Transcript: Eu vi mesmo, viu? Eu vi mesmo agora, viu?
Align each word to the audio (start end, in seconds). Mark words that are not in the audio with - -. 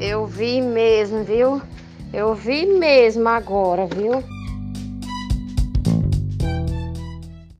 Eu 0.00 0.26
vi 0.26 0.62
mesmo, 0.62 1.22
viu? 1.22 1.60
Eu 2.10 2.34
vi 2.34 2.64
mesmo 2.64 3.28
agora, 3.28 3.86
viu? 3.86 4.24